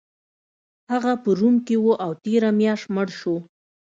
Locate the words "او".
2.05-2.11